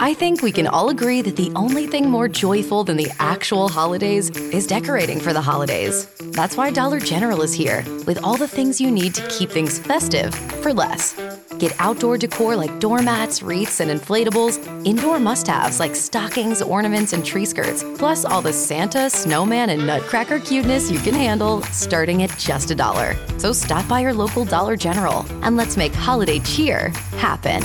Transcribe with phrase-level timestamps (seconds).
[0.00, 3.68] I think we can all agree that the only thing more joyful than the actual
[3.68, 6.06] holidays is decorating for the holidays.
[6.32, 9.78] That's why Dollar General is here, with all the things you need to keep things
[9.78, 11.14] festive for less.
[11.58, 17.24] Get outdoor decor like doormats, wreaths, and inflatables, indoor must haves like stockings, ornaments, and
[17.24, 22.36] tree skirts, plus all the Santa, snowman, and nutcracker cuteness you can handle starting at
[22.36, 23.16] just a dollar.
[23.38, 27.62] So stop by your local Dollar General and let's make holiday cheer happen.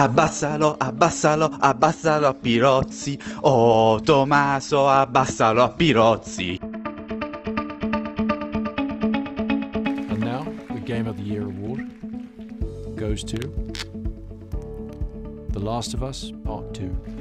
[0.00, 3.20] Abbassalo, abbassalo, abbassalo a Pirozzi.
[3.42, 6.58] Oh, Tommaso, abbassalo a Pirozzi.
[10.08, 11.86] And now, the Game of the Year award
[12.96, 13.36] goes to
[15.50, 17.19] The Last of Us Part 2.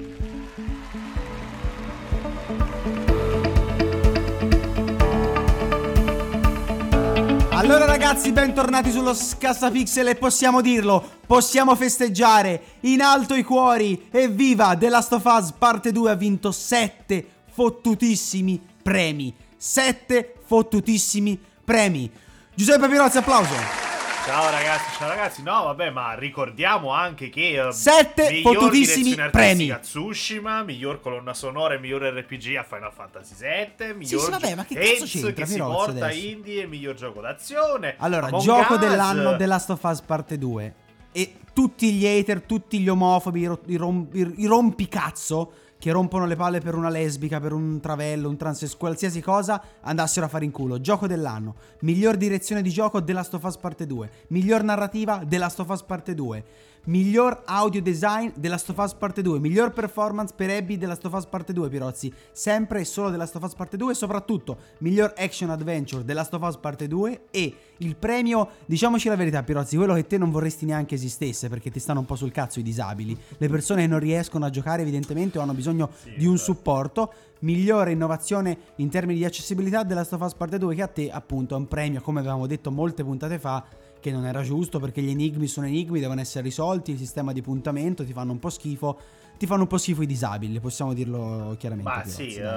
[7.60, 14.78] Allora ragazzi, bentornati sullo Scassapixel e possiamo dirlo, possiamo festeggiare, in alto i cuori, evviva!
[14.78, 22.10] The Last of Us parte 2 ha vinto 7 fottutissimi premi, 7 fottutissimi premi.
[22.56, 23.89] Giuseppe Pirozzi, applauso.
[24.26, 25.42] Ciao ragazzi, ciao ragazzi.
[25.42, 29.72] No, vabbè, ma ricordiamo anche che uh, Sette fottutissimi premi.
[29.72, 34.56] a Tsushima, miglior colonna sonora e miglior RPG a Final Fantasy VII, miglior sì, vabbè,
[34.56, 36.28] ma che cazzo c'entra, che si porta adesso?
[36.28, 37.96] indie e miglior gioco d'azione.
[37.98, 40.74] Allora, Among gioco Us, dell'anno The Last of Us parte 2
[41.12, 46.26] e tutti gli hater, tutti gli omofobi, i, ro- i rom- i rompicazzo che rompono
[46.26, 50.44] le palle per una lesbica, per un travello, un trans, qualsiasi cosa, andassero a fare
[50.44, 50.82] in culo.
[50.82, 51.56] Gioco dell'anno.
[51.80, 54.10] Miglior direzione di gioco The Last of Us parte 2.
[54.28, 56.44] Miglior narrativa The Last of Us parte 2.
[56.90, 59.40] Miglior audio design of Us parte 2.
[59.40, 62.12] Miglior performance per Abby of Us parte 2, Pirozzi.
[62.32, 66.88] Sempre e solo of Us parte 2 e soprattutto miglior action adventure of Us parte
[66.88, 71.48] 2 e il premio, diciamoci la verità Pirozzi, quello che te non vorresti neanche esistesse
[71.48, 73.16] perché ti stanno un po' sul cazzo i disabili.
[73.38, 77.14] Le persone che non riescono a giocare evidentemente o hanno bisogno di un supporto.
[77.42, 81.58] Migliore innovazione in termini di accessibilità of Us parte 2 che a te appunto è
[81.58, 83.64] un premio, come avevamo detto molte puntate fa,
[84.00, 87.42] che non era giusto perché gli enigmi sono enigmi, devono essere risolti, il sistema di
[87.42, 89.00] puntamento ti fanno un po' schifo,
[89.38, 91.90] ti fanno un po' schifo i disabili, possiamo dirlo chiaramente.
[91.92, 92.36] Ma sì, dai.
[92.36, 92.48] eh, devi,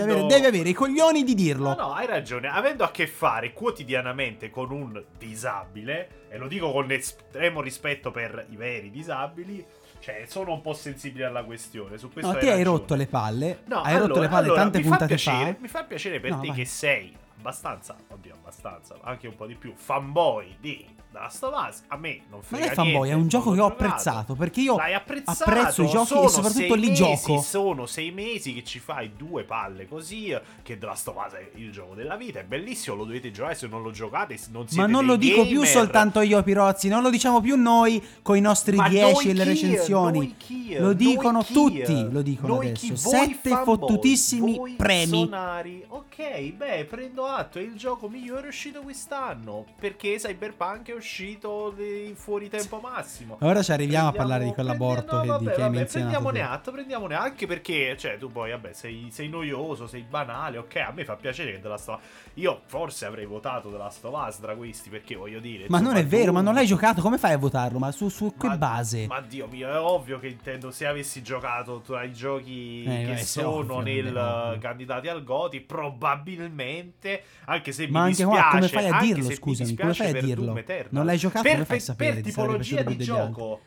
[0.00, 1.68] avendo- avere, devi avere i coglioni di dirlo.
[1.70, 2.48] No, no, hai ragione.
[2.48, 8.46] Avendo a che fare quotidianamente con un disabile, e lo dico con estremo rispetto per
[8.50, 9.64] i veri disabili,
[10.00, 11.96] cioè sono un po' sensibile alla questione.
[11.98, 12.76] Su questo No, hai te hai ragione.
[12.78, 15.52] rotto le palle, No, hai allora- rotto le palle allora, tante mi fa puntate piacere,
[15.52, 15.58] fa.
[15.60, 16.56] Mi fa piacere per No, te vai.
[16.56, 21.82] che sei abbastanza, oddio, abbastanza, anche un po' di più, fanboy di Last of Us.
[21.88, 23.84] A me non Ma frega è fanboy, niente, è un gioco che ho giocato.
[23.84, 27.40] apprezzato perché io apprezzo i giochi sono e soprattutto li mesi, gioco.
[27.42, 30.34] Sono sei mesi che ci fai due palle così.
[30.62, 32.40] Che The Last of Us è il gioco della vita.
[32.40, 33.54] È bellissimo, lo dovete giocare.
[33.54, 35.68] Se non lo giocate, non siete Ma non lo dico più gamer.
[35.68, 39.34] soltanto io, Pirozzi, non lo diciamo più noi con i nostri Ma 10 noi e
[39.34, 40.34] le recensioni.
[40.38, 40.76] Chi?
[40.78, 42.86] Lo dicono tutti, lo dicono Noi adesso.
[42.86, 42.96] chi?
[42.96, 45.24] Sette fottutissimi voi premi.
[45.24, 45.84] sonari.
[45.88, 49.64] Ok, beh, prendo atto, è il gioco migliore uscito quest'anno.
[49.78, 51.74] Perché Cyberpunk è uscito
[52.14, 53.38] fuori tempo massimo.
[53.40, 55.76] Ora ci arriviamo a Prendiamo- parlare di quell'aborto no, che, di- vabbè, che hai vabbè,
[55.76, 56.10] menzionato.
[56.10, 56.44] Prendiamone te.
[56.54, 60.92] atto, prendiamone anche perché, cioè, tu poi, vabbè, sei, sei noioso, sei banale, ok, a
[60.94, 61.96] me fa piacere che The Last.
[62.34, 65.66] Io forse avrei votato The Last of Us tra questi, perché voglio dire...
[65.68, 67.78] Ma non è vero, tu- ma non l'hai giocato, come fai a votarlo?
[67.78, 69.06] Ma su, su che ma- base?
[69.06, 73.16] Ma Dio mio, è ovvio che intendo se avessi giocato tra i giochi Eh, che
[73.24, 78.88] sono ovvio, nel candidati al Goti, probabilmente, anche se Ma mi anche dispiace, come fai
[78.88, 80.62] a dirlo, scusami, come fai a dirlo?
[80.90, 82.14] Non l'hai giocato, per, come fai a per- sapere?
[82.14, 83.60] Per tipologia piaciuto di più degli gioco,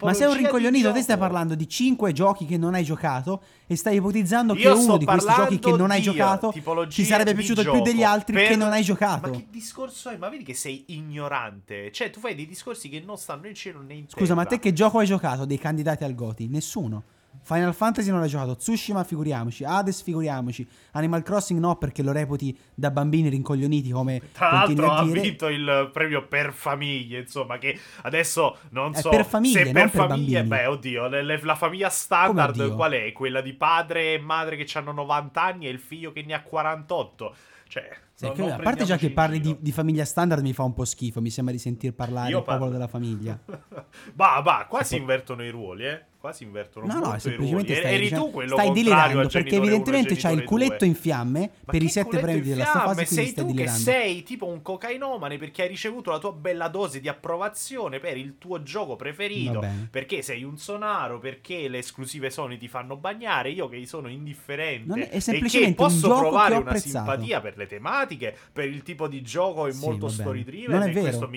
[0.00, 3.42] Ma sei un di rincoglionito, te stai parlando di 5 giochi che non hai giocato
[3.66, 6.50] e stai ipotizzando che Io uno sto di questi giochi che non hai di giocato
[6.52, 9.30] tipologia ti sarebbe di piaciuto più gioco degli altri per- che non hai giocato.
[9.30, 10.16] Ma che discorso è?
[10.16, 11.90] Ma vedi che sei ignorante.
[11.92, 14.18] Cioè, tu fai dei discorsi che non stanno in cielo né in terra.
[14.18, 16.48] Scusa, ma te che gioco hai giocato dei candidati al Goti?
[16.48, 17.02] Nessuno.
[17.42, 22.56] Final Fantasy non l'hai giocato, Tsushima figuriamoci, Hades figuriamoci, Animal Crossing no perché lo reputi
[22.74, 25.20] da bambini rincoglioniti come Tra l'altro ha dire.
[25.20, 29.90] vinto il premio per famiglie, insomma, che adesso non È so per famiglie, se per
[29.90, 30.62] per famiglie, bambini.
[30.62, 33.12] beh, oddio, le- le- la famiglia standard qual è?
[33.12, 36.42] Quella di padre e madre che hanno 90 anni e il figlio che ne ha
[36.42, 37.34] 48.
[37.66, 37.88] Cioè,
[38.20, 40.84] non- che- a parte già che parli di, di famiglia standard mi fa un po'
[40.84, 42.72] schifo, mi sembra di sentir parlare Io il popolo parlo.
[42.72, 43.38] della famiglia.
[44.14, 46.04] bah, bah, qua Si si può- invertono i ruoli, eh.
[46.24, 47.86] Quasi invertono No, no, semplicemente ruoli.
[47.86, 50.86] stai, Eri tu quello stai delirando perché e evidentemente c'hai il culetto due.
[50.86, 53.02] in fiamme Ma per i sette premi in di Last of Us fiamme?
[53.02, 56.68] e quindi sei tu che sei tipo un cocainomane perché hai ricevuto la tua bella
[56.68, 59.62] dose di approvazione per il tuo gioco preferito.
[59.90, 64.86] Perché sei un sonaro, perché le esclusive Sony ti fanno bagnare, io che sono indifferente
[64.88, 69.08] Non è- e semplicemente un posso provare una simpatia per le tematiche, per il tipo
[69.08, 71.28] di gioco è Sì, molto story driven Non è e vero.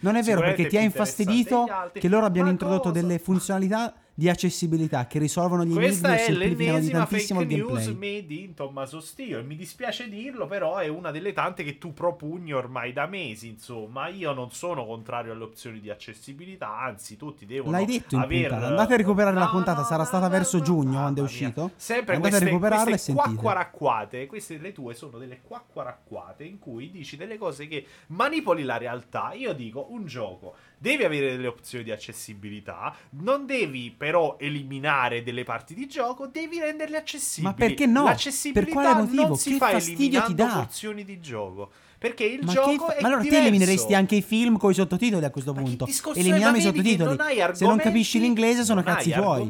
[0.00, 3.00] Non è vero perché ti ha infastidito che loro abbiano Ma introdotto cosa?
[3.00, 7.38] delle funzionalità di accessibilità che risolvono gli Questa enigmi e è semplificano di l'ennesima tantissimo
[7.38, 7.94] fake il news gameplay.
[8.20, 11.92] made in Tommaso Stio e mi dispiace dirlo però è una delle tante che tu
[11.94, 17.46] propugni ormai da mesi insomma io non sono contrario alle opzioni di accessibilità anzi tutti
[17.46, 18.48] devono L'hai detto in aver...
[18.50, 18.66] puntata.
[18.66, 21.28] Andate a recuperare la No, puntata, no, sarà no, stata verso no, giugno quando è
[21.30, 21.52] mia.
[21.52, 21.70] uscito.
[21.76, 23.34] sempre Andate queste, a recuperarla queste e sentite.
[23.36, 28.78] quacquaracquate queste le tue sono delle quacquaracquate in cui dici delle cose che manipoli la
[28.78, 35.22] realtà io dico un gioco devi avere delle opzioni di accessibilità non devi però eliminare
[35.22, 38.04] delle parti di gioco devi renderle accessibili Ma perché no?
[38.04, 39.26] l'accessibilità Per quale motivo?
[39.26, 40.60] non si Che fa fastidio ti eliminando dà?
[40.60, 43.42] porzioni di gioco perché il Ma, gioco fa- è ma allora diverso.
[43.42, 45.84] elimineresti anche i film con i sottotitoli a questo punto.
[46.14, 47.08] Eliminiamo i sottotitoli.
[47.16, 49.48] non hai Se non capisci l'inglese sono non cazzi tuoi.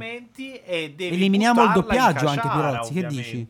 [0.97, 3.47] Eliminiamo il in doppiaggio anche, Pirozzi, che dici?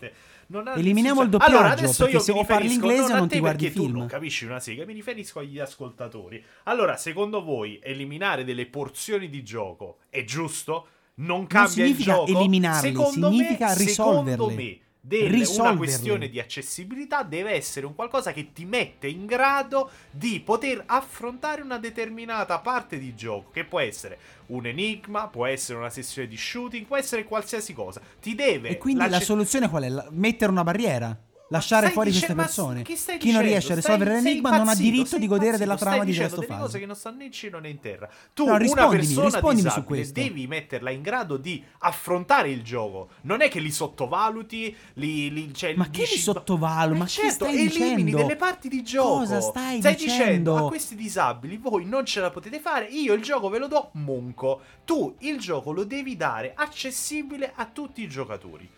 [0.51, 3.39] Non ha- Eliminiamo il doppiaggio, allora, adesso perché io se parli inglese non non ti
[3.39, 3.93] guardi perché film.
[3.93, 6.43] Tu non capisci una sega, mi riferisco agli ascoltatori.
[6.65, 10.87] Allora, secondo voi eliminare delle porzioni di gioco è giusto?
[11.17, 12.39] Non cambia il significa gioco?
[12.39, 14.31] eliminarle, secondo significa me, risolverle.
[14.31, 15.77] Secondo me delle- una Risolverle.
[15.77, 21.63] questione di accessibilità deve essere un qualcosa che ti mette in grado di poter affrontare
[21.63, 26.37] una determinata parte di gioco, che può essere un enigma, può essere una sessione di
[26.37, 28.01] shooting, può essere qualsiasi cosa.
[28.21, 29.89] Ti deve E quindi la soluzione qual è?
[29.89, 31.17] La- Mettere una barriera.
[31.51, 32.85] Lasciare stai fuori dice- queste ma persone.
[32.85, 33.41] stai Chi non dicendo?
[33.41, 36.25] riesce a Stai- risolvere l'enigma non ha diritto di godere della trama stai di delle
[36.27, 36.47] Us.
[36.47, 38.09] cose che non stanno né in cielo né in terra.
[38.35, 40.21] Tu, No, una rispondimi, persona rispondimi su disabile, questo.
[40.21, 43.09] devi metterla in grado di affrontare il gioco.
[43.23, 46.95] Non è che li sottovaluti, li, li- cioè, Ma che dici- li sottovaluto?
[46.95, 48.17] Eh Ma che certo, stai elimini dicendo?
[48.19, 49.19] delle parti di gioco.
[49.21, 50.57] Cosa stai dicendo dicendo?
[50.57, 53.89] a questi disabili, voi non ce la potete fare, io il gioco ve lo do
[53.95, 54.61] monco.
[54.85, 58.69] Tu il gioco lo devi dare accessibile a tutti i giocatori.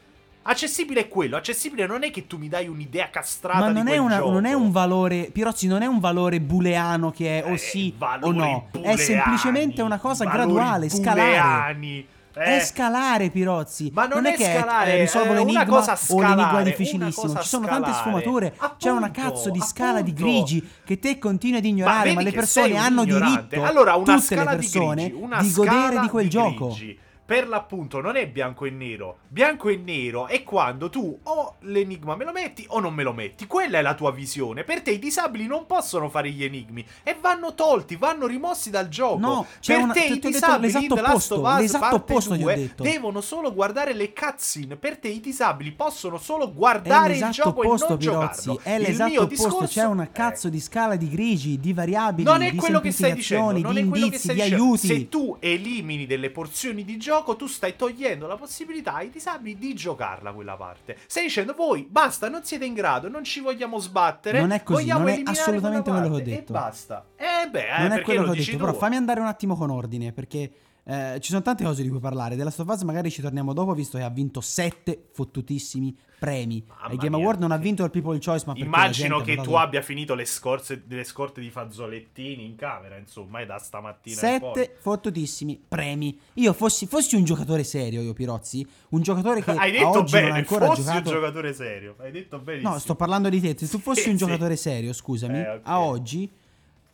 [0.43, 3.89] Accessibile è quello, accessibile non è che tu mi dai un'idea castrata Ma di non
[3.89, 7.53] è, una- non è un valore, Pirozzi, non è un valore booleano che è o
[7.53, 8.69] Eh, sì o no.
[8.71, 11.21] È booleani, semplicemente una cosa graduale, scalare.
[11.31, 12.43] booleani, eh.
[12.57, 13.91] È scalare, Pirozzi.
[13.93, 16.61] Ma non è, è che scalare, eh, risolvo è una l'enigma cosa o scalare, l'enigma
[16.61, 17.37] è difficilissimo.
[17.41, 18.01] Ci sono tante scalare.
[18.21, 18.55] sfumature.
[18.79, 20.31] C'è una Appunto, cazzo di scala di appunto.
[20.31, 23.47] grigi che te continui ad ignorare, vedi ma, le persone hanno ignorante.
[23.57, 26.67] diritto, allora, tutte le persone, di, grigi, di godere di quel di gioco.
[26.69, 26.99] grigi.
[27.31, 29.19] Per l'appunto non è bianco e nero.
[29.29, 33.13] Bianco e nero è quando tu o l'enigma me lo metti o non me lo
[33.13, 33.47] metti.
[33.47, 34.65] Quella è la tua visione.
[34.65, 38.89] Per te i disabili non possono fare gli enigmi e vanno tolti, vanno rimossi dal
[38.89, 39.19] gioco.
[39.21, 42.41] No, c'è per una- te ti- i detto disabili in Last opposto, l'esatto opposto ti
[42.41, 42.83] ho 2 detto.
[42.83, 44.75] devono solo guardare le cutscene.
[44.75, 48.43] Per te i disabili possono solo guardare il gioco opposto, e non Pirozzi.
[48.43, 48.61] giocarlo.
[48.65, 49.27] È l'esatto opposto.
[49.47, 52.91] discorso C'è una cazzo di scala di grigi, di variabili, non è di quello che
[52.91, 54.65] stai dicendo, non di è quello che indizi, stai di dicendo.
[54.65, 54.87] aiuti.
[54.89, 59.75] Se tu elimini delle porzioni di gioco, tu stai togliendo la possibilità ai disabili di
[59.75, 60.97] giocarla quella parte.
[61.07, 64.41] Stai dicendo voi basta, non siete in grado, non ci vogliamo sbattere.
[64.41, 66.53] Non è così, non è assolutamente quello che ho detto.
[66.53, 67.07] E basta.
[67.17, 68.65] Eh beh, eh, non è perché quello lo che ho detto, tu.
[68.65, 70.51] però fammi andare un attimo con ordine perché
[70.85, 72.37] eh, ci sono tante cose di cui parlare.
[72.37, 76.63] Della Last of magari ci torniamo dopo, visto che ha vinto sette fottutissimi premi.
[76.69, 77.25] Mamma Ai Game mia.
[77.25, 80.83] Award non ha vinto il People Choice, ma Immagino che tu abbia finito le, scorse,
[80.87, 84.17] le scorte di fazzolettini in camera, insomma, è da stamattina.
[84.17, 86.19] Sette fottutissimi premi.
[86.35, 90.23] Io fossi, fossi un giocatore serio, io Pirozzi, un giocatore che Hai detto oggi non
[90.23, 91.09] ha bene, ancora fossi giocato.
[91.09, 91.95] un giocatore serio.
[91.99, 92.73] Hai detto benissimo.
[92.73, 93.57] No, sto parlando di te.
[93.57, 94.25] Se tu fossi Sì, un sì.
[94.25, 95.61] giocatore serio, scusami, Eh, ok.
[95.63, 96.31] a oggi,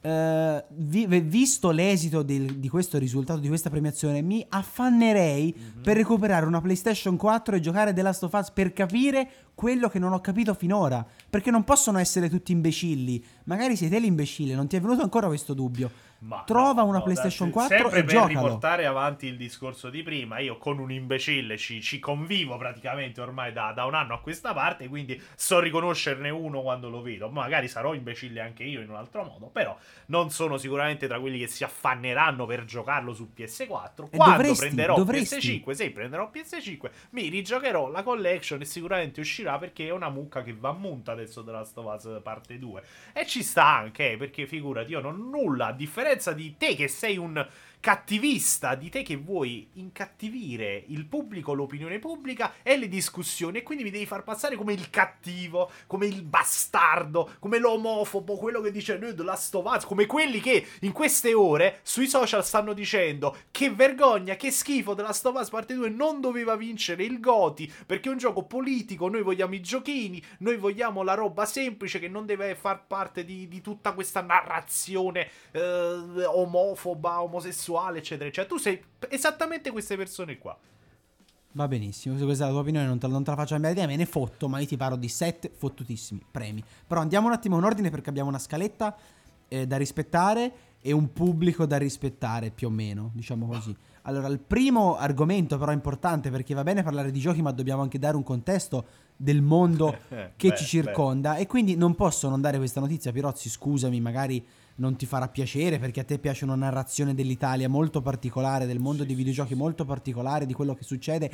[0.00, 5.82] eh, vi- visto l'esito del- di questo risultato, di questa premiazione, mi affannerei Mhm.
[5.82, 9.98] per recuperare una PlayStation 4 e giocare The Last of Us per capire quello che
[9.98, 11.04] non ho capito finora.
[11.28, 13.24] Perché non possono essere tutti imbecilli.
[13.44, 15.90] Magari sei te l'imbecille, non ti è venuto ancora questo dubbio.
[16.18, 18.28] Ma Trova no, una no, PlayStation dai, 4 sempre e per giocalo.
[18.28, 23.52] riportare avanti il discorso di prima, io con un imbecille ci, ci convivo praticamente ormai
[23.52, 27.28] da, da un anno a questa parte, quindi so riconoscerne uno quando lo vedo.
[27.28, 31.38] Magari sarò imbecille anche io in un altro modo, però non sono sicuramente tra quelli
[31.38, 34.08] che si affanneranno per giocarlo su PS4.
[34.10, 35.62] E Quando dovresti, prenderò dovresti.
[35.64, 40.42] PS5, se prenderò PS5, mi rigiocherò la collection e sicuramente uscirà perché è una mucca
[40.42, 42.82] che va munta adesso della Last of Us parte 2.
[43.12, 46.74] E ci sta anche, eh, perché figurati, io non ho nulla, a differenza di te
[46.74, 47.46] che sei un
[47.86, 53.84] cattivista di te che vuoi incattivire il pubblico, l'opinione pubblica e le discussioni e quindi
[53.84, 58.98] mi devi far passare come il cattivo, come il bastardo, come l'omofobo, quello che dice
[58.98, 64.34] noi of Us, come quelli che in queste ore sui social stanno dicendo che vergogna,
[64.34, 68.46] che schifo of Us parte 2 non doveva vincere il Goti perché è un gioco
[68.46, 73.24] politico, noi vogliamo i giochini, noi vogliamo la roba semplice che non deve far parte
[73.24, 75.60] di, di tutta questa narrazione eh,
[76.24, 78.54] omofoba, omosessuale eccetera, eccetera.
[78.54, 80.58] Tu sei esattamente queste persone qua.
[81.52, 83.74] Va benissimo, se questa è la tua opinione non te, non te la faccio cambiare
[83.74, 86.62] idea, me ne fotto, ma io ti parlo di sette fottutissimi premi.
[86.86, 88.94] Però andiamo un attimo in ordine perché abbiamo una scaletta
[89.48, 90.52] eh, da rispettare
[90.82, 93.74] e un pubblico da rispettare, più o meno, diciamo così.
[94.02, 97.98] Allora, il primo argomento però importante perché va bene parlare di giochi, ma dobbiamo anche
[97.98, 98.84] dare un contesto
[99.16, 99.96] del mondo
[100.36, 104.46] che Beh, ci circonda e quindi non posso non dare questa notizia, Pirozzi, scusami, magari
[104.76, 109.04] non ti farà piacere perché a te piace una narrazione dell'Italia molto particolare, del mondo
[109.04, 111.30] dei videogiochi molto particolare, di quello che succede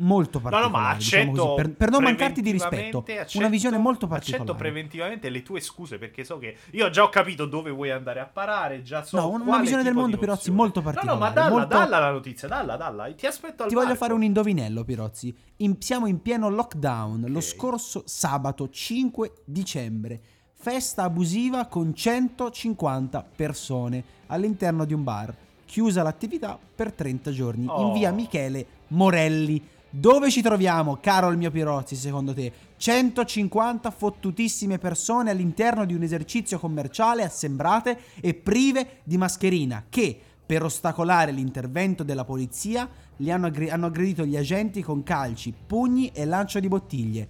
[0.00, 0.70] molto No, particolare.
[0.72, 1.44] no, ma diciamo accetto.
[1.46, 2.70] così, per, per non mancarti di rispetto,
[3.02, 4.42] preventivamente, una accetto- visione molto particolare.
[4.44, 7.90] Accetto preventivamente le tue scuse perché so che io ho già ho capito dove vuoi
[7.90, 8.82] andare a parare.
[8.82, 11.50] Già so No, una quale visione del mondo, Pirozzi, molto No, no, particolare, ma dalla,
[11.50, 13.12] molto- dalla la notizia, dalla, dalla.
[13.12, 14.02] Ti aspetto al Ti voglio varco.
[14.02, 15.36] fare un indovinello, Pirozzi.
[15.56, 17.24] In- siamo in pieno lockdown.
[17.28, 17.44] Lo Ok.
[17.44, 20.20] scorso sabato 5 dicembre.
[20.60, 25.32] Festa abusiva con 150 persone all'interno di un bar.
[25.64, 27.92] Chiusa l'attività per 30 giorni in Oh.
[27.92, 29.62] via Michele Morelli.
[29.88, 32.52] Dove ci troviamo, caro il mio Pirozzi, secondo te?
[32.76, 40.64] 150 fottutissime persone all'interno di un esercizio commerciale assembrate e prive di mascherina che, per
[40.64, 42.88] ostacolare l'intervento della polizia,
[43.18, 47.28] li hanno aggredito gli agenti con calci, pugni e lancio di bottiglie.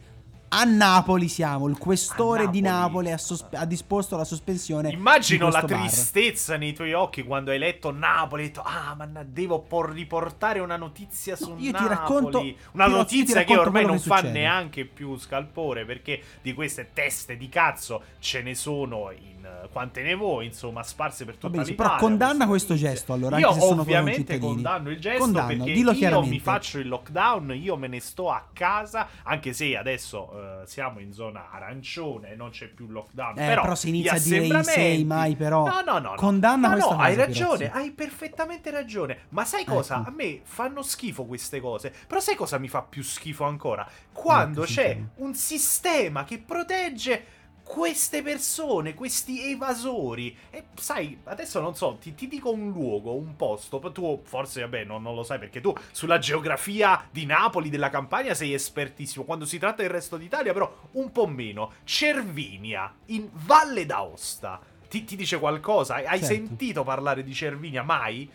[0.50, 2.80] A Napoli siamo, il questore A di Napoli.
[3.08, 4.90] Napoli ha, sospe- ha disposto la sospensione.
[4.90, 5.78] Immagino la bar.
[5.80, 8.42] tristezza nei tuoi occhi quando hai letto Napoli.
[8.44, 11.88] Hai detto, ah, ma devo por- riportare una notizia su No, io ti Napoli.
[11.88, 12.38] racconto-
[12.72, 16.90] una ti notizia che racconto ormai non che fa neanche più scalpore perché di queste
[16.94, 21.48] teste di cazzo ce ne sono in eh, quante ne vuoi, insomma, sparse per tutta
[21.48, 21.96] Va benissimo, l'Italia.
[21.98, 22.92] però condanna questo notizie.
[22.94, 26.40] gesto, allora, Io anche se sono tuoi ovviamente condanno il gesto Condanno, perché io mi
[26.40, 31.12] faccio il lockdown, io me ne sto a casa, anche se adesso eh, siamo in
[31.12, 33.38] zona arancione, non c'è più lockdown.
[33.38, 36.10] Eh, però, però gli inizia a dire sei mai, però, No, no, no.
[36.10, 36.14] no.
[36.16, 37.78] condanna no, questa no, hai ragione, Pirozzi.
[37.78, 39.18] hai perfettamente ragione.
[39.30, 40.00] Ma sai cosa?
[40.00, 40.08] Ecco.
[40.08, 41.92] A me fanno schifo queste cose.
[42.06, 43.86] Però sai cosa mi fa più schifo ancora?
[44.12, 47.24] Quando c'è un sistema che protegge
[47.68, 50.34] queste persone, questi evasori.
[50.48, 53.78] E sai, adesso non so, ti, ti dico un luogo, un posto.
[53.92, 58.32] Tu forse, vabbè, non, non lo sai perché tu sulla geografia di Napoli, della Campania,
[58.32, 59.24] sei espertissimo.
[59.26, 61.72] Quando si tratta del resto d'Italia, però, un po' meno.
[61.84, 64.58] Cervinia, in Valle d'Aosta.
[64.88, 65.96] Ti, ti dice qualcosa?
[65.96, 66.24] Hai Certo.
[66.24, 68.30] sentito parlare di Cervinia mai?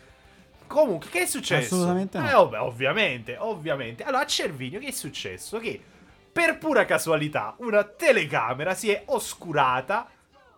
[0.68, 1.74] Comunque, che è successo?
[1.74, 2.28] Assolutamente no.
[2.28, 4.04] Eh, vabbè, ovviamente, ovviamente.
[4.04, 5.58] Allora, a Cervinio che è successo?
[5.58, 5.80] Che
[6.34, 10.04] per pura casualità una telecamera si è oscurata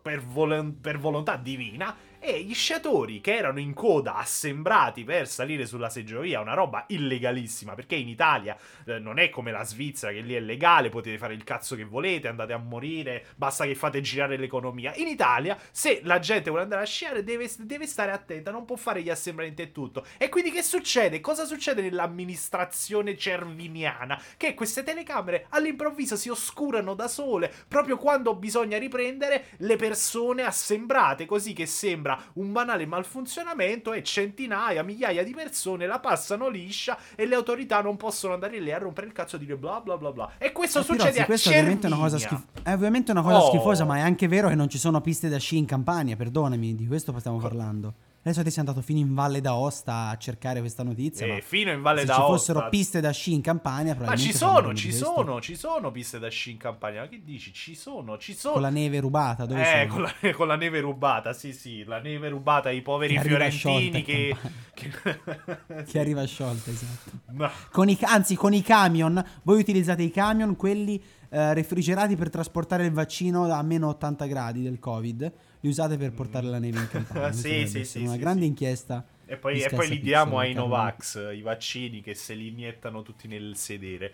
[0.00, 1.95] per, volo- per volontà divina
[2.26, 7.75] e gli sciatori che erano in coda assembrati per salire sulla seggiovia, una roba illegalissima,
[7.75, 11.35] perché in Italia eh, non è come la Svizzera che lì è legale, potete fare
[11.35, 14.92] il cazzo che volete, andate a morire, basta che fate girare l'economia.
[14.97, 18.75] In Italia, se la gente vuole andare a sciare, deve, deve stare attenta, non può
[18.75, 20.04] fare gli assembramenti e tutto.
[20.18, 21.21] E quindi che succede?
[21.21, 24.21] Cosa succede nell'amministrazione cerviniana?
[24.37, 31.25] Che queste telecamere all'improvviso si oscurano da sole, proprio quando bisogna riprendere le persone assembrate,
[31.25, 37.26] così che sembra un banale malfunzionamento e centinaia, migliaia di persone la passano liscia e
[37.26, 40.12] le autorità non possono andare lì a rompere il cazzo e dire bla bla bla
[40.12, 40.32] bla.
[40.38, 42.44] E questo Eh, succede Pirozzi, a questa è ovviamente una cosa, Cervinia.
[42.52, 43.49] schif- è ovviamente una cosa Oh.
[43.49, 46.75] schifosa, ma è anche vero che non ci sono piste da sci in Campania, perdonami,
[46.75, 47.94] di questo stiamo parlando.
[48.26, 51.26] Adesso ti sei andato fino in Valle d'Aosta a cercare questa notizia.
[51.26, 52.25] Eh, ma fino in Valle se d'Aosta.
[52.25, 56.18] ci fossero piste da sci in Campania, Ma ci sono, ci sono, ci sono piste
[56.18, 57.02] da sci in campagna.
[57.02, 57.52] Ma che dici?
[57.52, 58.54] Ci sono, ci sono.
[58.54, 62.00] Con la neve rubata, dove eh, con la, con la neve rubata, sì, sì, la
[62.00, 64.37] neve rubata ai poveri Che fiorentini che...
[64.75, 64.90] che...
[65.87, 67.11] Che arriva sciolta, esatto.
[67.30, 67.49] No.
[67.71, 72.85] Con i, anzi, con i camion, voi utilizzate i camion, quelli eh, refrigerati per trasportare
[72.85, 76.88] il vaccino a meno 80 gradi del Covid, li usate per portare la neve in
[76.90, 77.32] Campania.
[77.32, 78.48] Sì, sì, sì, Una sì, grande sì.
[78.48, 79.04] inchiesta.
[79.26, 80.54] E poi, e poi li diamo ai.
[80.54, 84.12] Novax, i vaccini che se li iniettano tutti nel sedere.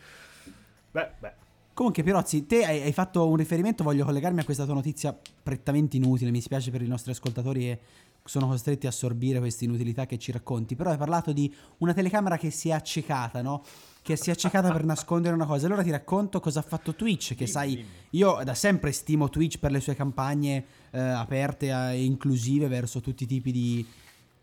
[0.90, 1.32] Beh, beh.
[1.74, 5.96] Comunque, Pirozzi, te hai, hai fatto un riferimento, voglio collegarmi a questa tua notizia prettamente
[5.96, 7.78] inutile, mi spiace per i nostri ascoltatori che
[8.24, 12.36] sono costretti a assorbire queste inutilità che ci racconti, però hai parlato di una telecamera
[12.36, 13.62] che si è accecata, no?
[14.02, 15.66] Che si è accecata per nascondere una cosa.
[15.66, 19.70] Allora ti racconto cosa ha fatto Twitch, che sai, io da sempre stimo Twitch per
[19.70, 23.86] le sue campagne eh, aperte e inclusive verso tutti i tipi di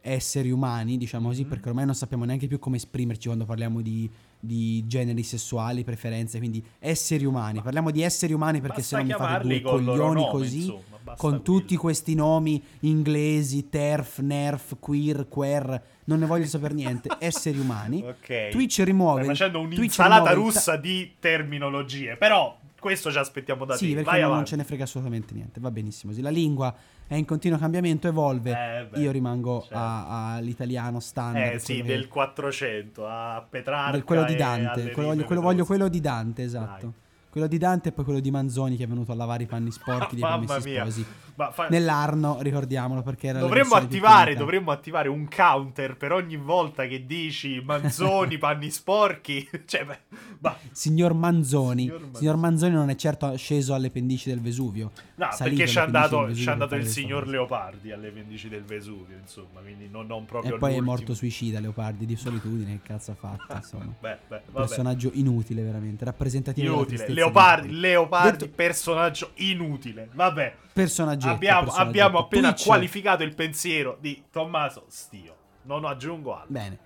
[0.02, 1.50] esseri umani, diciamo così, Mhm.
[1.50, 4.10] perché ormai non sappiamo neanche più come esprimerci quando parliamo di,
[4.40, 7.62] di generi sessuali, preferenze, quindi esseri umani.
[7.62, 11.16] Parliamo di esseri umani perché se no mi fate due coglioni nome, così, insomma, con
[11.16, 11.42] quello.
[11.42, 18.04] tutti questi nomi inglesi, TERF, NERF, queer, queer, non ne voglio sapere niente, esseri umani.
[18.04, 18.50] Ok.
[18.50, 19.24] Twitch rimuove...
[19.24, 22.16] Stai facendo un'insalata rimuove ta- russa di terminologie.
[22.16, 23.94] Però questo ci aspettiamo da Sì, te.
[23.96, 24.50] perché Vai non avanti.
[24.50, 25.60] ce ne frega assolutamente niente.
[25.60, 26.12] Va benissimo.
[26.14, 26.74] Sì, la lingua
[27.08, 28.52] è in continuo cambiamento, evolve.
[28.52, 29.78] Eh, beh, Io rimango certo.
[29.78, 31.54] all'italiano standard.
[31.54, 33.92] Eh sì, del 400 a Petrarca.
[33.92, 34.92] del- quello di Dante.
[34.92, 36.86] Quello voglio, quello, voglio quello di Dante, esatto.
[36.86, 36.94] Dai.
[37.30, 39.70] Quello di Dante e poi quello di Manzoni che è venuto a lavare i panni
[39.72, 41.06] sporchi dei promessi sposi.
[41.54, 47.06] Fa- Nell'Arno, ricordiamolo perché era Dovremmo attivare, dovremmo attivare un counter per ogni volta che
[47.06, 49.48] dici manzoni, panni sporchi.
[49.66, 50.00] Cioè, beh,
[50.40, 50.58] bah.
[50.72, 51.84] Signor Manzoni.
[51.84, 52.74] Signor Signor Manzoni.
[52.74, 54.92] Non è certo sceso alle pendici del Vesuvio.
[55.16, 56.18] No, perché c'è pendici andato,
[56.52, 57.32] andato il signor cosa.
[57.32, 60.96] Leopardi alle pendici del Vesuvio, insomma, quindi non, non proprio E poi è l'ultimo.
[60.98, 62.80] morto suicida Leopardi di solitudine.
[62.82, 63.54] Che cazzo ha fatto?
[63.56, 63.94] Insomma.
[64.00, 64.42] Beh, beh.
[64.52, 66.06] Personaggio inutile, veramente.
[66.06, 67.08] Rappresentativo Inutile.
[67.10, 70.10] Leopardi, di- Leopardi, Detto- personaggio inutile.
[70.14, 70.56] Vabbè.
[70.72, 71.29] Personaggetto.
[71.30, 75.36] Abbiamo, abbiamo appena Twitch- qualificato il pensiero di Tommaso Stio.
[75.64, 76.52] Non aggiungo altro.
[76.52, 76.80] Bene.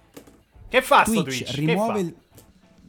[0.68, 1.56] Che fa Twitch, Twitch?
[1.56, 2.16] rimuove, che il,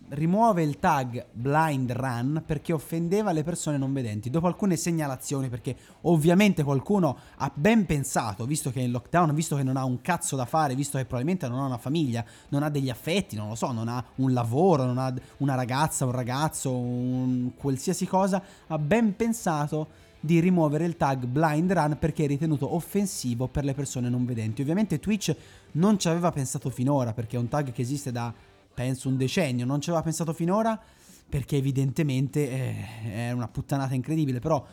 [0.08, 4.30] rimuove il tag blind run perché offendeva le persone non vedenti.
[4.30, 9.56] Dopo alcune segnalazioni, perché ovviamente qualcuno ha ben pensato, visto che è in lockdown, visto
[9.56, 12.62] che non ha un cazzo da fare, visto che probabilmente non ha una famiglia, non
[12.62, 16.12] ha degli affetti, non lo so, non ha un lavoro, non ha una ragazza, un
[16.12, 22.26] ragazzo, un qualsiasi cosa, ha ben pensato di rimuovere il tag blind run perché è
[22.26, 24.62] ritenuto offensivo per le persone non vedenti.
[24.62, 25.36] Ovviamente Twitch
[25.72, 28.32] non ci aveva pensato finora perché è un tag che esiste da
[28.72, 30.80] penso un decennio, non ci aveva pensato finora
[31.28, 32.74] perché evidentemente eh,
[33.28, 34.64] è una puttanata incredibile, però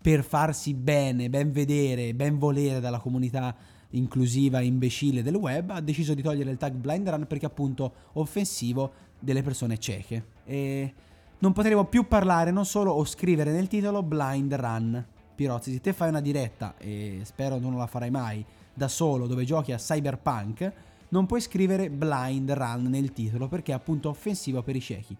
[0.00, 3.54] per farsi bene, ben vedere, ben volere dalla comunità
[3.90, 8.92] inclusiva imbecille del web ha deciso di togliere il tag blind run perché appunto offensivo
[9.18, 10.94] delle persone cieche e
[11.38, 15.92] non potremo più parlare non solo o scrivere nel titolo blind run Pirozzi se te
[15.92, 19.76] fai una diretta e spero tu non la farai mai da solo dove giochi a
[19.76, 20.72] Cyberpunk
[21.10, 25.16] non puoi scrivere blind run nel titolo perché è appunto offensivo per i ciechi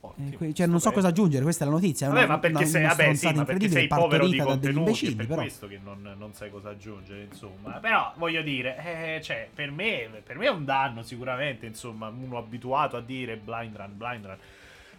[0.00, 2.06] Ottimo, Eh, cioè, non so cosa aggiungere, questa è la notizia.
[2.08, 5.06] Vabbè, una, ma perché una- sei, una vabbè, sì, ma perché sei povero di contenuti,
[5.06, 5.40] è per però.
[5.40, 7.72] questo che non, non sai cosa aggiungere, insomma.
[7.80, 12.38] Però, voglio dire, eh, cioè, per me, per me è un danno sicuramente, insomma, uno
[12.38, 14.36] abituato a dire blind run, blind run.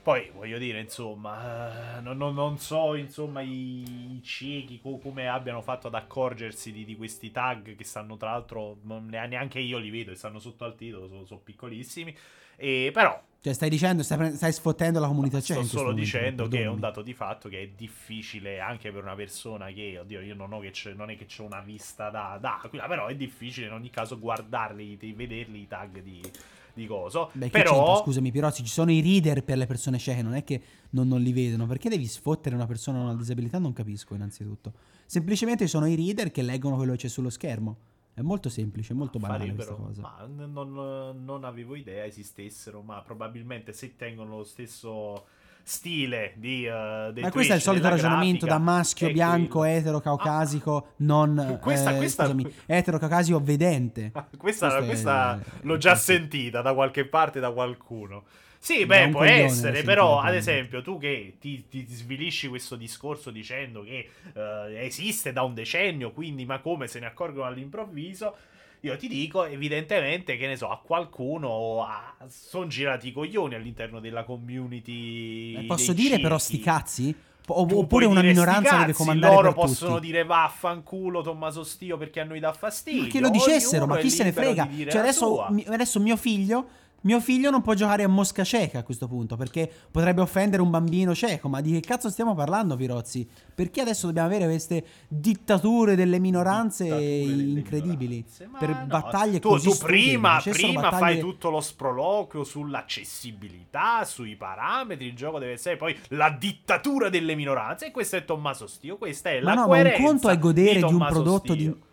[0.02, 5.28] Poi, voglio dire, insomma, eh, non, non- non so, insomma, i, i ciechi co- come
[5.28, 9.90] abbiano fatto ad accorgersi di, di questi tag che stanno, tra l'altro, neanche io li
[9.90, 12.16] vedo, e stanno sotto al titolo, sono, sono piccolissimi.
[12.56, 15.64] E, però, Cioè, stai dicendo, stai, stai sfottendo la comunità cieca.
[15.64, 19.04] Sto solo momento, dicendo che è un dato di fatto che è difficile anche per
[19.04, 22.10] una persona che, oddio, io non ho che c'è, non è che c'ho una vista
[22.10, 26.22] da, da però è difficile in ogni caso guardarli, vederli i tag di,
[26.80, 27.30] di coso.
[27.34, 30.62] Beh, però, scusami, Pirozzi, ci sono i reader per le persone cieche, non è che
[30.92, 31.68] non, non li vedono.
[31.68, 33.60] Perché devi sfottere una persona con una disabilità?
[33.60, 34.74] Non capisco, innanzitutto.
[35.06, 37.78] Semplicemente sono i reader che leggono quello che c'è sullo schermo.
[38.14, 40.02] È molto semplice, molto banale questa farebbero, cosa.
[40.02, 45.26] ma n- non, non avevo idea esistessero, ma probabilmente se tengono lo stesso
[45.70, 46.66] stile di...
[46.66, 51.92] Uh, Ma questo è il solito ragionamento da maschio bianco, etero, caucasico, non Ah, Questa-
[51.94, 54.10] eh, questa- scusami, etero, caucasico, vedente.
[54.14, 58.24] Ah, Questa, Questo è- questa l'ho già sentita da qualche parte da qualcuno.
[58.62, 63.84] Sì, beh, può essere, però, ad esempio, tu che ti, ti svilisci questo discorso dicendo
[63.84, 68.36] che eh, esiste da un decennio, quindi ma come se ne accorgono all'improvviso?
[68.82, 71.86] Io ti dico, evidentemente, che ne so, a qualcuno
[72.28, 75.56] sono girati i coglioni all'interno della community.
[75.56, 76.54] Eh, Posso dire però ciechi.
[76.56, 77.16] sti cazzi?
[77.52, 80.06] Oppure una minoranza deve cazzi, comandare loro possono tutti.
[80.06, 83.02] dire vaffanculo Tommaso Stio perché a noi dà fastidio.
[83.02, 84.68] Ma che lo dicessero, ma chi se ne frega?
[84.70, 86.68] di Cioè adesso, mi- adesso mio figlio
[87.02, 90.70] mio figlio non può giocare a mosca cieca a questo punto perché potrebbe offendere un
[90.70, 91.48] bambino cieco.
[91.50, 93.28] Ma di che cazzo stiamo parlando, Pirozzi?
[93.54, 98.50] Perché adesso dobbiamo avere queste dittature delle minoranze Dittature delle incredibili minoranze.
[98.58, 104.04] Per no, battaglie tu, così tu prima, Facessero prima battaglie- fai tutto lo sproloquio sull'accessibilità,
[104.06, 108.68] sui parametri, il gioco deve essere poi la dittatura delle minoranze e questo è Tommaso
[108.68, 111.14] Stio, questa è Ma la no, ma un coerenza conto è godere di un Tommaso
[111.14, 111.56] prodotto Stio.
[111.56, 111.88] di-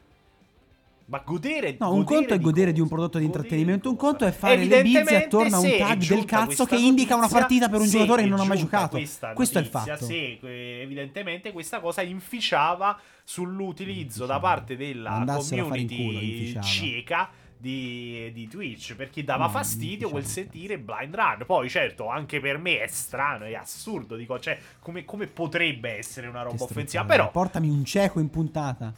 [1.09, 4.25] Ma godere No, un godere conto è godere di un prodotto di intrattenimento, un conto
[4.25, 7.69] è fare le bizze attorno a un tag del cazzo che indica una notizia, partita
[7.69, 8.97] per un giocatore che non ha mai giocato.
[8.99, 10.05] Questo è il notizia, fatto.
[10.05, 10.39] Se
[10.83, 16.67] evidentemente questa cosa inficiava sull'utilizzo da parte della Andassero culo, community inficiava.
[16.67, 20.51] cieca di, di Twitch perché dava No, fastidio quel inficiava.
[20.51, 21.45] sentire blind run.
[21.47, 24.17] Poi, certo, anche per me è strano, è assurdo.
[24.17, 27.05] Dico, cioè, come, come potrebbe essere una roba offensiva?
[27.05, 28.93] Però, Portami un cieco in puntata.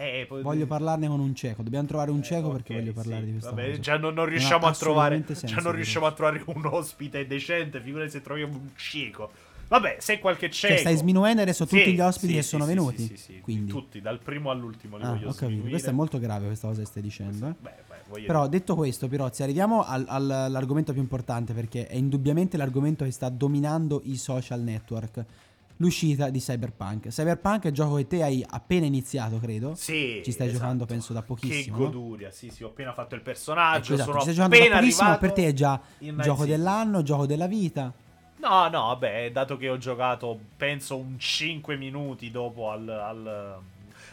[0.00, 1.62] Eh, poi- Voglio parlarne con un cieco.
[1.62, 3.24] Dobbiamo trovare un Eh, cieco ok, perché voglio parlare sì.
[3.26, 3.80] di questa Vabbè, cosa.
[3.80, 5.24] Già non, non Non riusciamo ha a trovare.
[5.24, 7.80] Già non riusciamo a trovare un ospite decente.
[7.80, 9.30] Figurati se troviamo un cieco.
[9.68, 10.72] Vabbè, se qualche cieco.
[10.74, 13.02] Cioè, stai sminuendo adesso tutti Sì, gli ospiti sì, che sono venuti?
[13.02, 13.40] Sì, sì, sì.
[13.40, 13.70] Quindi.
[13.70, 15.68] Tutti, dal primo all'ultimo li Ah, voglio ho capito.
[15.68, 17.48] Questa è molto grave questa cosa che stai dicendo.
[17.48, 17.54] eh.
[17.60, 17.70] Beh,
[18.10, 23.04] beh, Però detto questo, Pirozzi, arriviamo al- al- all'argomento più importante perché è indubbiamente l'argomento
[23.04, 25.24] che sta dominando i social network.
[25.80, 27.08] L'uscita di Cyberpunk.
[27.08, 29.74] Cyberpunk è un gioco che te hai appena iniziato, credo.
[29.76, 30.60] Sì, Ci stai esatto.
[30.60, 31.76] giocando, penso, da pochissimo.
[31.76, 31.90] Che no?
[31.90, 32.30] goduria.
[32.30, 33.94] Sì, sì, ho appena fatto il personaggio.
[33.94, 37.02] Ecco, esatto, sono ci stai giocando da appena pochissimo, per te è già gioco dell'anno,
[37.02, 37.92] gioco della vita.
[38.40, 43.58] No, no, vabbè, dato che ho giocato, penso, un 5 minuti dopo al, al-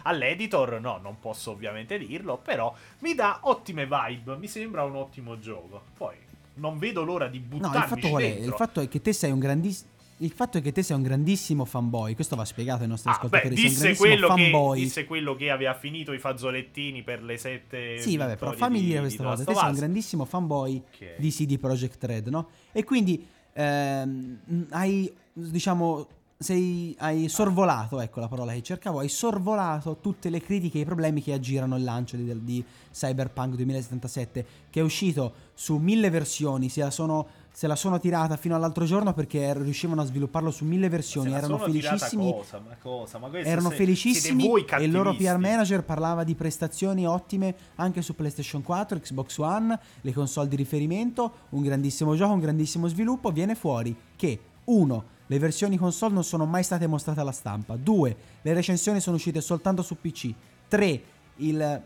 [0.04, 5.40] all'editor, no, non posso ovviamente dirlo, però mi dà ottime vibe, mi sembra un ottimo
[5.40, 5.82] gioco.
[5.96, 6.16] Poi,
[6.56, 8.28] non vedo l'ora di No, buttarmi il fatto qual è?
[8.28, 9.94] Il fatto è che te sei un grandissimo.
[10.20, 12.16] Il fatto è che te sei un grandissimo fanboy.
[12.16, 13.56] Questo va spiegato ai nostri Ah, beh, ascoltatori.
[13.58, 14.80] sei un disse quello, che, fanboy.
[14.80, 18.86] disse quello che aveva finito i fazzolettini per le sette Sì, vabbè, però fammi di-
[18.86, 19.44] dire di questa The cosa.
[19.44, 21.16] Te sei un grandissimo fanboy Ok.
[21.18, 22.48] di CD Projekt Red, no?
[22.72, 29.98] E quindi ehm, hai, diciamo, sei, hai sorvolato, ecco la parola che cercavo, hai sorvolato
[30.02, 34.80] tutte le critiche e i problemi che aggirano il lancio di, di Cyberpunk 2077, che
[34.80, 37.28] è uscito su mille versioni, se la sono...
[37.56, 41.58] Se la sono tirata fino all'altro giorno perché riuscivano a svilupparlo su mille versioni, erano
[41.58, 43.18] felicissimi Cosa, ma cosa?
[43.18, 44.44] Ma erano se- felicissimi
[44.78, 49.80] e il loro PR manager parlava di prestazioni ottime anche su PlayStation 4, Xbox One,
[50.02, 55.06] le console di riferimento, un grandissimo gioco, un grandissimo sviluppo, viene fuori che 1.
[55.28, 57.78] Le versioni console non sono mai state mostrate alla stampa.
[57.78, 58.18] 2.
[58.42, 60.34] Le recensioni sono uscite soltanto su PC.
[60.68, 61.04] 3.
[61.38, 61.82] Il,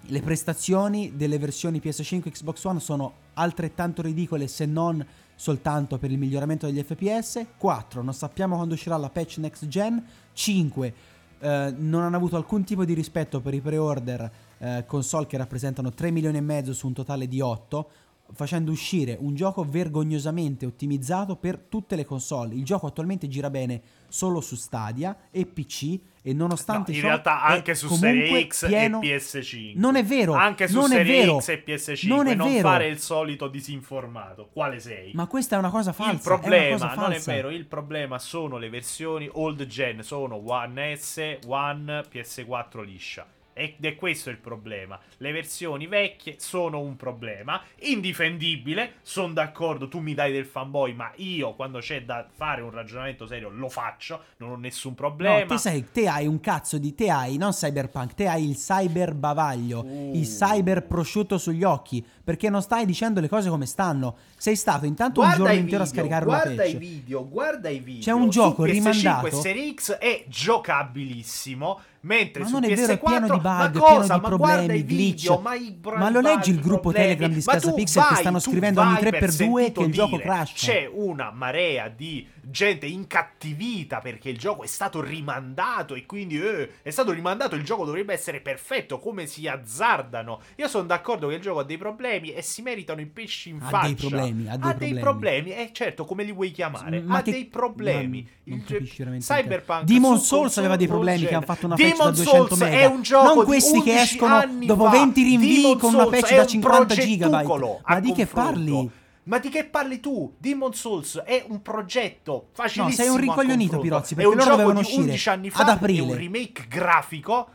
[0.00, 6.10] le prestazioni delle versioni PS5 e Xbox One sono altrettanto ridicole se non soltanto per
[6.10, 7.44] il miglioramento degli FPS.
[7.56, 8.02] 4.
[8.02, 10.04] Non sappiamo quando uscirà la patch next gen.
[10.32, 10.94] 5.
[11.40, 15.90] eh, non hanno avuto alcun tipo di rispetto per i pre-order eh, console che rappresentano
[15.90, 17.90] 3 milioni e mezzo su un totale di 8
[18.34, 22.54] facendo uscire un gioco vergognosamente ottimizzato per tutte le console.
[22.54, 27.46] Il gioco attualmente gira bene solo su Stadia e PC e nonostante No, in realtà
[27.46, 29.72] è anche su Serie X pieno- e PS5.
[29.76, 30.34] Non è vero.
[30.34, 31.40] Anche su non è Serie.
[31.40, 32.06] X e PS5.
[32.08, 32.68] Non è vero.
[32.68, 34.48] fare il solito disinformato.
[34.52, 35.12] Quale sei?
[35.14, 36.12] Ma questa è una cosa falsa.
[36.12, 37.32] il è problema cosa non è falsa.
[37.32, 43.26] vero, il problema sono le versioni old gen, sono One S, One, PS4 liscia.
[43.54, 44.98] Ed è questo il problema.
[45.18, 47.60] Le versioni vecchie sono un problema.
[47.80, 52.70] Indifendibile, sono d'accordo, tu mi dai del fanboy, ma io quando c'è da fare un
[52.70, 55.40] ragionamento serio lo faccio, non ho nessun problema.
[55.40, 56.94] No, te, sai, te hai un cazzo di.
[56.94, 60.12] Te hai non cyberpunk, te hai il cyber bavaglio, Uh.
[60.14, 62.04] il cyber prosciutto sugli occhi.
[62.24, 64.16] Perché non stai dicendo le cose come stanno.
[64.36, 67.78] Sei stato intanto un giorno intero a video, scaricare una guarda i video, guarda i
[67.80, 68.02] video.
[68.02, 72.68] C'è un gioco PS5 rimandato- e Serie X è giocabilissimo, mentre Ma su non è
[72.68, 74.14] PS4 vero, è pieno di bug, ma pieno cosa?
[74.14, 75.38] di ma problemi, glitch.
[75.40, 77.06] ma, i bra- Ma lo leggi il gruppo problemi.
[77.06, 79.86] Telegram di Scasa Pixel che stanno scrivendo ogni vai 3 per per 2 sentito che
[79.86, 80.22] il gioco dire.
[80.22, 80.52] crasha.
[80.54, 86.68] C'è una marea di gente incattivita perché il gioco è stato rimandato e quindi eh,
[86.82, 90.40] è stato rimandato, il gioco dovrebbe essere perfetto, come si azzardano.
[90.56, 93.58] Io sono d'accordo che il gioco ha dei problemi e si meritano i pesci in
[93.62, 93.86] Ha faccia.
[93.86, 95.00] dei problemi, ha dei problemi.
[95.00, 97.00] problemi, e certo, come li vuoi chiamare?
[97.00, 98.28] Ma ha che- dei problemi.
[98.44, 102.10] ma Il Cyberpunk Demon Souls aveva dei problemi che hanno fatto una patch Demon da
[102.10, 102.76] 200 Souls mega.
[102.78, 104.90] è un gioco non questi che 11 escono dopo fa.
[104.90, 107.80] 20 rinvii Demon con una patch è da un 50 gigabyte.
[107.84, 108.90] Ma di che parli?
[109.24, 110.34] Ma di che parli tu?
[110.36, 112.88] Demon Souls è un progetto facilissimo.
[112.88, 113.78] No, sei un ricoglionito.
[113.78, 115.98] Pirozzi, È perché un loro gioco dovevano di uscire 11 anni fa, ad aprile.
[115.98, 117.48] È un remake grafico.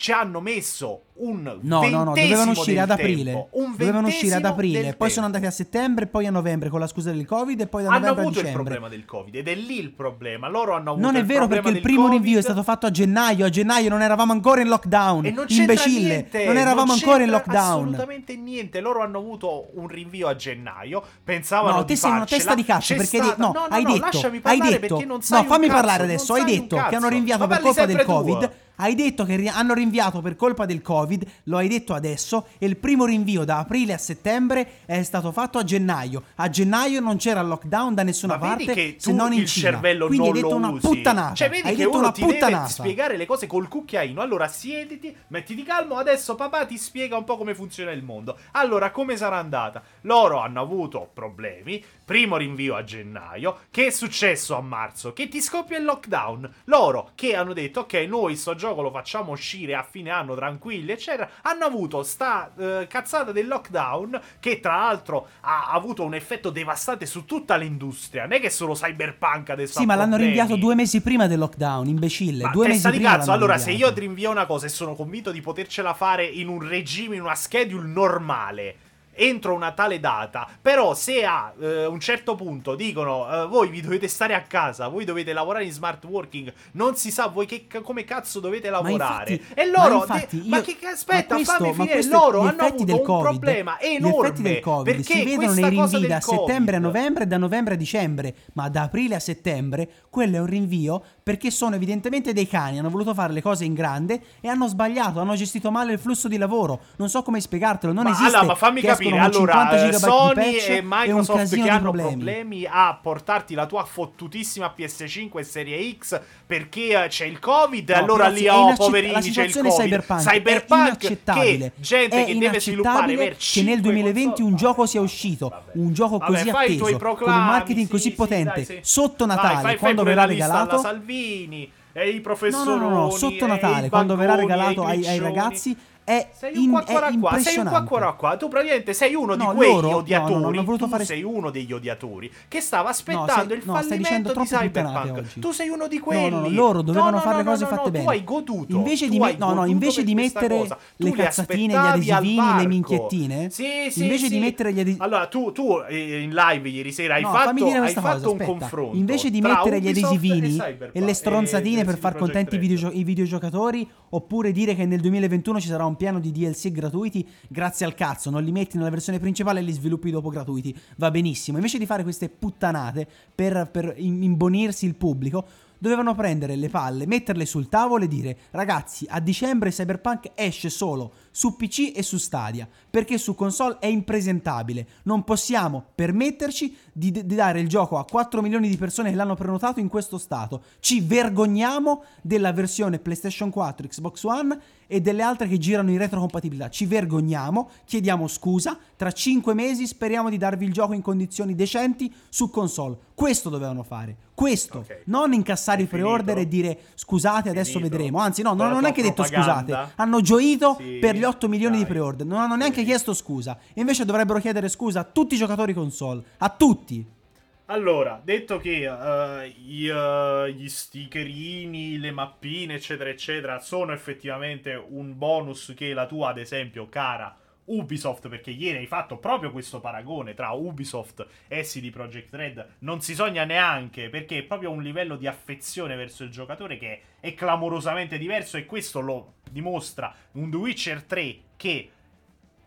[0.00, 3.32] Ci hanno messo un No, no, no, dovevano uscire ad aprile.
[3.32, 6.80] Tempo, un Dovevano uscire ad aprile, poi sono andati a settembre, poi a novembre con
[6.80, 8.62] la scusa del Covid e poi da hanno novembre a avuto il dicembre.
[8.62, 11.68] problema del covid ed è lì il problema loro hanno avuto Non è vero perché
[11.68, 13.44] il primo Covid rinvio è stato fatto a gennaio.
[13.44, 15.26] A gennaio non eravamo ancora in lockdown.
[15.26, 16.08] e non Imbecille.
[16.08, 17.82] niente, non eravamo ancora in lockdown.
[17.82, 22.54] assolutamente niente loro hanno avuto un rinvio a gennaio pensavano No, te sei una testa
[22.54, 25.66] di cazzo perché stata- di- no, no, hai detto, lasciami hai detto, non no, fammi
[25.68, 26.32] parlare non adesso.
[26.32, 28.02] Hai detto che hanno rinviato per colpa del.
[28.04, 28.50] Covid.
[28.82, 32.46] Hai detto che ri- hanno rinviato per colpa del Covid, lo hai detto adesso.
[32.58, 36.22] E il primo rinvio da aprile a settembre è stato fatto a gennaio.
[36.36, 39.70] A gennaio non c'era lockdown da nessuna Ma parte che se non in il Cina.
[39.72, 40.86] cervello Quindi non hai detto lo una usi.
[40.86, 41.34] puttanata.
[41.34, 42.68] Cioè, vedi hai che detto uno una ti deve puttanata.
[42.68, 44.20] spiegare le cose col cucchiaino.
[44.22, 45.96] Allora siediti, mettiti calmo.
[45.98, 48.38] Adesso papà ti spiega un po' come funziona il mondo.
[48.52, 49.82] Allora, come sarà andata?
[50.02, 51.84] Loro hanno avuto problemi.
[52.02, 53.58] Primo rinvio a gennaio.
[53.70, 55.12] Che è successo a marzo?
[55.12, 56.50] Che ti scoppia il lockdown.
[56.64, 60.34] Loro che hanno detto, ok, noi sto gioco gioco lo facciamo uscire a fine anno
[60.34, 66.14] tranquilli, eccetera, hanno avuto sta eh, cazzata del lockdown che tra l'altro ha avuto un
[66.14, 68.22] effetto devastante su tutta l'industria.
[68.22, 71.88] Non è che solo Cyberpunk adesso Sì, ma l'hanno rinviato due mesi prima del lockdown,
[71.88, 72.44] imbecille.
[72.44, 73.94] Ma due mesi testa di prima cazzo, allora se io rinviato.
[73.94, 77.34] ti rinvio una cosa e sono convinto di potercela fare in un regime, in una
[77.34, 78.76] schedule normale,
[79.12, 83.80] entro una tale data, però se a eh, un certo punto dicono eh, voi vi
[83.80, 87.66] dovete stare a casa, voi dovete lavorare in smart working, non si sa voi che,
[87.82, 89.32] come cazzo dovete lavorare.
[89.32, 92.06] infatti- e loro, ma infatti de- ma io- che aspetta, ma questo- fammi ma finire,
[92.08, 95.52] loro hanno avuto del un Covid, problema Gli enorme effetti del Covid perché si vedono
[95.52, 99.20] nei rinvii da settembre a novembre e da novembre a dicembre, ma da aprile a
[99.20, 103.64] settembre quello è un rinvio perché sono evidentemente dei cani, hanno voluto fare le cose
[103.64, 106.80] in grande e hanno sbagliato, hanno gestito male il flusso di lavoro.
[106.96, 108.36] Non so come spiegartelo, non ma, esiste.
[108.36, 112.08] allora, ma fammi che capire, escono con 50 allora, Sony e Microsoft che hanno problemi.
[112.08, 117.90] problemi a portarti la tua fottutissima PS5 e Serie X perché eh, c'è il Covid,
[117.90, 119.70] No, allora lì oh poverini c'è il Covid.
[119.72, 121.72] Cyberpunk, Cyberpunk è inaccettabile.
[121.76, 124.98] che gente è che deve sviluppare per che nel 5 2020 un console- gioco sia
[125.00, 125.70] Vabbè, uscito, vabbè.
[125.74, 128.14] un gioco Vabbè, così fai i atteso, tuoi con un proclami, marketing sì, così sì,
[128.14, 128.78] potente, dai, sì.
[128.82, 132.88] sotto Dai, Natale, fai- fai quando pure verrà regalato Salvini e i No, professori no,
[132.88, 135.76] no, no, sotto Natale, quando verrà regalato ai, ai ragazzi
[136.10, 137.70] è, Sei un è qua, sei un impressionante.
[137.86, 138.36] quattro qua.
[138.36, 140.56] Tu praticamente sei uno No, di quegli loro- odiatori.
[140.56, 144.44] no, no, tu fare- sei uno degli odiatori che stava aspettando sei- il fallimento di
[144.44, 145.38] Cyberpunk.
[145.38, 146.30] Tu sei uno di quelli.
[146.30, 148.04] no, no, loro dovevano No, no, fare le cose fatte bene.
[148.04, 148.74] Tu hai goduto.
[148.76, 152.66] Invece tu di, me- no, no, goduto invece di mettere le cazzatine, gli adesivini, le
[152.66, 154.30] minchiettine, Sì, sì, invece sì.
[154.30, 157.92] di mettere gli adesivi Allora, tu, tu eh, in live ieri sera hai fatto, hai
[157.92, 158.96] fatto un confronto.
[158.96, 160.58] Invece di mettere gli adesivini
[160.92, 165.84] e le stronzatine per far contenti i videogiocatori, oppure dire che nel 2021 ci sarà
[165.84, 169.62] un piano di DLC gratuiti, grazie al cazzo, non li metti nella versione principale e
[169.62, 171.56] li sviluppi dopo gratuiti, va benissimo.
[171.56, 175.44] Invece di fare queste puttanate per, per im- imbonirsi il pubblico,
[175.80, 181.12] dovevano prendere le palle, metterle sul tavolo e dire ragazzi, a dicembre Cyberpunk esce solo
[181.32, 184.86] su PC e su Stadia, perché su console è impresentabile.
[185.04, 189.34] Non possiamo permetterci di, di dare il gioco a 4 milioni di persone che l'hanno
[189.36, 190.62] prenotato in questo stato.
[190.80, 196.68] Ci vergogniamo della versione PlayStation 4, Xbox One e delle altre che girano in retrocompatibilità.
[196.68, 202.12] Ci vergogniamo, chiediamo scusa, tra 5 mesi speriamo di darvi il gioco in condizioni decenti
[202.28, 202.96] su console.
[203.14, 204.16] Questo dovevano fare.
[204.34, 205.02] Questo, Ok.
[205.06, 207.90] non incassare È i pre-order e dire scusate, adesso Finito?
[207.96, 208.18] vedremo.
[208.18, 209.92] Anzi, no, Per non neanche tua detto scusate.
[209.96, 211.90] Hanno gioito Sì, per gli 8 milioni di dai.
[211.92, 212.26] pre-order.
[212.26, 213.58] Non hanno neanche chiesto scusa.
[213.74, 216.22] Invece dovrebbero chiedere scusa a tutti i giocatori console.
[216.38, 217.18] A tutti.
[217.66, 225.16] Allora, detto che eh, i, eh, gli stickerini, le mappine, eccetera, eccetera, sono effettivamente un
[225.16, 227.36] bonus che la tua, ad esempio, cara
[227.70, 233.00] Ubisoft, perché ieri hai fatto proprio questo paragone tra Ubisoft e CD Projekt Red, non
[233.00, 237.00] si sogna neanche, perché è proprio un livello di affezione verso il giocatore che è
[237.34, 241.90] clamorosamente diverso e questo lo dimostra un The Witcher 3 che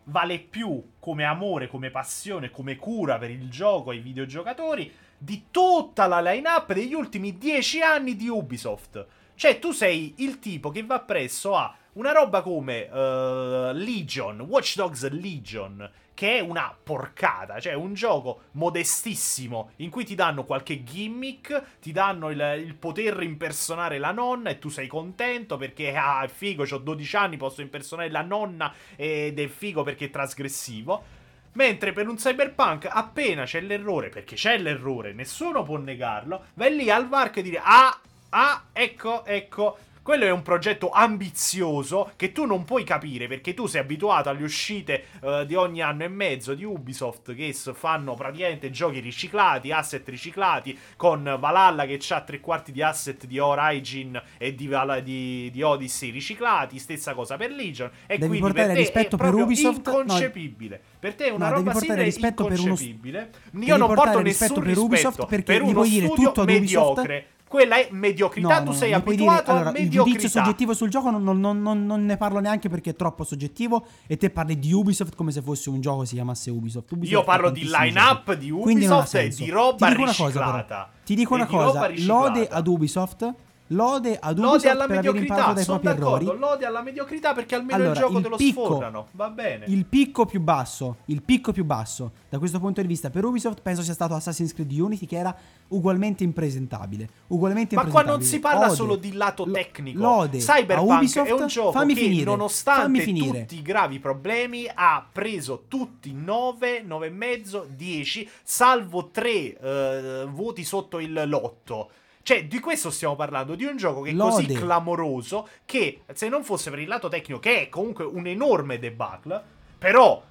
[0.06, 6.06] vale più come amore, come passione, come cura per il gioco ai videogiocatori di tutta
[6.06, 9.06] la line-up degli ultimi dieci anni di Ubisoft.
[9.36, 14.76] Cioè, tu sei il tipo che va presso a una roba come eh, Legion, Watch
[14.76, 20.84] Dogs Legion, che è una porcata, cioè un gioco modestissimo in cui ti danno qualche
[20.84, 26.24] gimmick, ti danno il, il poter impersonare la nonna e tu sei contento perché ah,
[26.24, 31.22] è figo, ho 12 anni, posso impersonare la nonna ed è figo perché è trasgressivo.
[31.54, 36.89] Mentre per un cyberpunk, appena c'è l'errore, perché c'è l'errore, nessuno può negarlo, vai lì
[36.89, 38.00] al varco e dire: Ah,
[38.34, 39.78] ah, ecco, ecco.
[40.04, 44.43] Quello è un progetto ambizioso che tu non puoi capire perché tu sei abituato alle
[44.43, 50.06] uscite eh, di ogni anno e mezzo di Ubisoft che fanno praticamente giochi riciclati, asset
[50.10, 54.69] riciclati, con Valhalla che ha tre quarti di asset di Origin e di,
[55.04, 57.89] di- di Odyssey riciclati, stessa cosa per Legion.
[58.06, 60.82] E Devi quindi per te rispetto è per Ubisoft, no, inconcepibile.
[61.00, 63.32] Per te è una no, roba simile rispetto per uno- inconcepibile.
[63.62, 67.24] Io non porto rispetto nessun per Ubisoft rispetto perché per uno studio tutto ad Ubisoft.
[67.54, 70.28] Quella è mediocrità, No, tu no, sei abituato dire, allora, a il giudizio mediocrità.
[70.44, 74.18] soggettivo sul gioco non, non- non- non ne parlo neanche perché è troppo soggettivo e
[74.18, 76.92] te parli di Ubisoft come se fosse un gioco che si chiamasse Ubisoft.
[76.94, 80.52] Ubisoft Io parlo di line-up di Ubisoft e di roba Ti dico una cosa, però.
[80.56, 80.89] riciclata.
[81.06, 82.22] Ti dico E una cosa, riciclata.
[82.28, 83.34] lode ad Ubisoft,
[83.67, 86.26] lode ad Lode Ubisoft alla per mediocrità, sono d'accordo.
[86.26, 86.39] errori.
[86.39, 89.08] Lode alla mediocrità perché almeno Allora, il gioco il te lo picco- sfornano.
[89.12, 89.65] Va bene.
[89.67, 93.62] Il picco più basso, il picco più basso da questo punto di vista per Ubisoft
[93.62, 95.36] penso sia stato Assassin's Creed Unity che era
[95.69, 97.08] ugualmente impresentabile.
[97.28, 98.17] Ugualmente Ma qua impresentabile.
[98.23, 99.99] non si parla Ode- solo di lato tecnico.
[99.99, 103.39] Lode Cyberpunk Ubisoft, è un gioco fammi che, finire, nonostante finire.
[103.41, 111.23] tutti i gravi problemi, ha preso tutti 9, 9,5, 10, salvo 3 voti sotto il
[111.26, 111.89] lotto.
[112.23, 114.31] Cioè, di questo stiamo parlando, di un gioco che è Lode.
[114.31, 118.79] così clamoroso che se non fosse per il lato tecnico, che è comunque un enorme
[118.79, 119.43] debacle,
[119.77, 120.23] però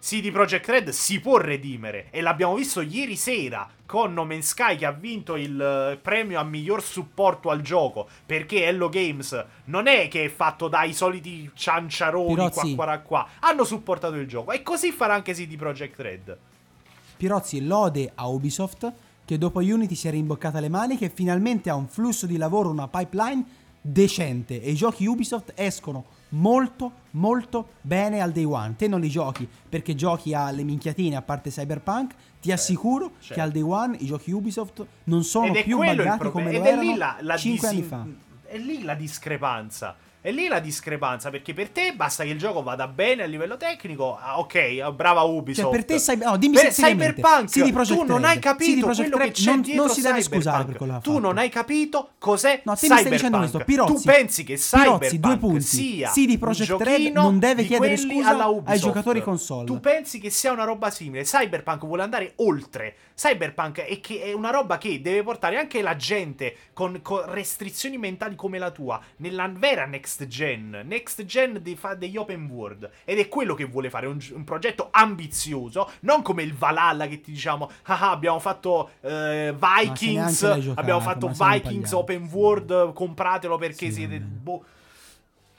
[0.00, 2.08] CD Projekt Red si può redimere.
[2.10, 6.40] E l'abbiamo visto ieri sera con No Man's Sky che ha vinto il eh, premio
[6.40, 8.08] a miglior supporto al gioco.
[8.26, 12.74] Perché Hello Games non è che è fatto dai soliti cianciaroni qua Pirozzi.
[12.74, 14.52] qua qua hanno supportato il gioco.
[14.52, 16.38] E così farà anche CD Projekt Red.
[17.16, 18.92] Pirozzi lode a Ubisoft
[19.26, 22.70] che dopo Unity si è rimboccata le maniche e finalmente ha un flusso di lavoro,
[22.70, 23.44] una pipeline
[23.80, 28.74] decente e i giochi Ubisoft escono molto molto bene al day one.
[28.76, 33.34] Te non li giochi perché giochi alle minchiatine a parte Cyberpunk, ti assicuro certo.
[33.34, 36.62] che al day one i giochi Ubisoft non sono ed più buggati come ed lo
[36.62, 38.48] lì erano la, la 5 anni disin- fa.
[38.48, 42.60] è lì la discrepanza è lì la discrepanza perché per te basta che il gioco
[42.62, 46.56] vada bene a livello tecnico ah, ok brava Ubisoft Cioè, per te Cyber- no, dimmi
[46.56, 49.94] per Cyberpunk CD Projekt tu non hai capito quello che Red c'è non- dietro non
[49.94, 50.42] si deve Cyberpunk.
[50.42, 53.50] scusare per quello che tu non hai capito cos'è No, te mi stai dicendo Cyberpunk
[53.50, 53.92] questo, Pirozzi.
[53.94, 55.60] tu pensi che Cyberpunk Pirozzi, due punti.
[55.62, 59.64] sia CD Projekt un Red non deve chiedere scusa ai giocatori console.
[59.66, 64.32] tu pensi che sia una roba simile Cyberpunk vuole andare oltre Cyberpunk è, che è
[64.32, 69.00] una roba che deve portare anche la gente con, con restrizioni mentali come la tua
[69.16, 70.82] nella vera next gen.
[70.84, 72.90] Next gen dei, fa- degli open world.
[73.04, 77.22] Ed è quello che vuole fare, un, un progetto ambizioso, non come il Valhalla che
[77.22, 80.42] ti diciamo, ah ah, abbiamo fatto eh, Vikings,
[80.74, 84.18] abbiamo fatto Vikings open world, compratelo perché Sì, siete...
[84.20, 84.64] boh.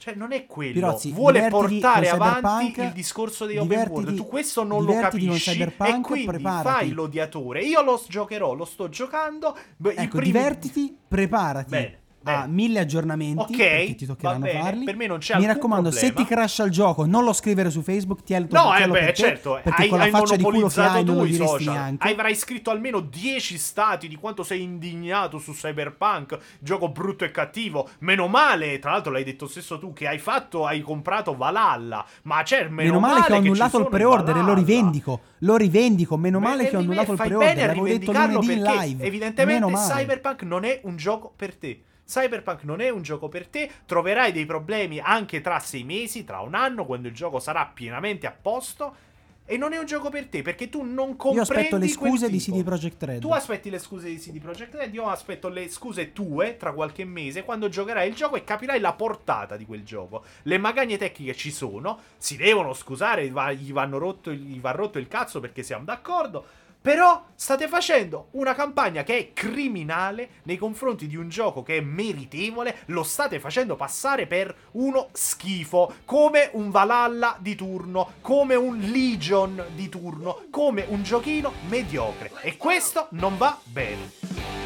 [0.08, 0.72] Cioè, non è quello.
[0.72, 4.14] Pirozzi, Vuole portare avanti il discorso dei open world.
[4.14, 5.60] Tu questo non lo capisci.
[5.60, 6.68] E quindi preparati.
[6.68, 7.62] fai l'odiatore.
[7.62, 9.56] Io lo giocherò, lo sto giocando.
[9.76, 12.52] Beh, Ecco, primi- divertiti, preparati Bene, a bene.
[12.52, 14.84] mille aggiornamenti Ok, perché ti toccheranno farli.
[14.84, 16.28] per me non c'è Mi raccomando, se problema.
[16.28, 19.14] ti crasha il gioco, non lo scrivere su Facebook, tienilo No, eh beh, per te,
[19.14, 21.68] certo, perché hai, con la faccia di culo che monopolizzato hai non tu lo diresti
[21.68, 22.08] neanche.
[22.10, 27.88] Avrai scritto almeno 10 stati di quanto sei indignato su Cyberpunk, gioco brutto e cattivo.
[28.00, 32.04] Meno male, tra l'altro l'hai detto stesso tu, che hai fatto, hai comprato Valhalla.
[32.22, 35.20] Ma c'è meno, Meno male che ho annullato il pre-order e lo rivendico.
[35.38, 36.16] Lo rivendico.
[36.16, 37.66] Meno male che ho annullato il pre-order.
[37.68, 39.04] L'avevo detto lunedì in live.
[39.04, 39.92] evidentemente male.
[39.94, 41.80] Cyberpunk non è un gioco per te.
[42.08, 46.40] Cyberpunk non è un gioco per te, troverai dei problemi anche tra sei mesi, tra
[46.40, 49.06] un anno, quando il gioco sarà pienamente a posto.
[49.50, 52.28] E non è un gioco per te perché tu non comprendi Io aspetto le scuse
[52.28, 52.38] di.
[52.38, 53.20] CD Projekt Red.
[53.20, 57.06] Tu aspetti le scuse di CD Projekt Red, io aspetto le scuse tue tra qualche
[57.06, 60.22] mese quando giocherai il gioco e capirai la portata di quel gioco.
[60.42, 64.98] Le magagne tecniche ci sono, si devono scusare, va- gli, vanno rotto, gli va rotto
[64.98, 66.44] il cazzo perché siamo d'accordo.
[66.80, 71.80] Però state facendo una campagna che è criminale nei confronti di un gioco che è
[71.80, 78.78] meritevole, lo state facendo passare per uno schifo, come un Valhalla di turno, come un
[78.78, 82.30] Legion di turno, come un giochino mediocre.
[82.42, 84.56] E questo non va bene.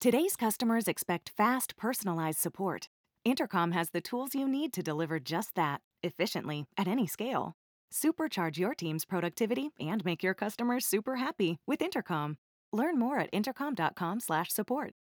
[0.00, 2.88] Today's customers expect fast, personalized support.
[3.24, 7.52] Intercom has the tools you need to deliver just that, efficiently, at any scale.
[7.92, 12.36] Supercharge your team's productivity and make your customers super happy with Intercom.
[12.72, 14.94] Learn more at intercom.com/support.